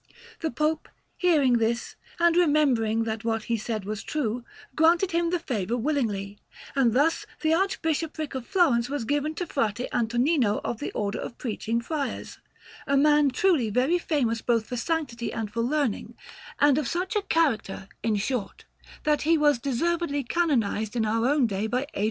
[0.39, 4.43] The Pope, hearing this and remembering that what he said was true,
[4.75, 6.39] granted him the favour willingly;
[6.75, 11.37] and thus the Archbishopric of Florence was given to Frate Antonino of the Order of
[11.37, 12.39] Preaching Friars,
[12.87, 16.15] a man truly very famous both for sanctity and for learning,
[16.57, 18.65] and of such a character, in short,
[19.03, 21.99] that he was deservedly canonized in our own day by Adrian VI.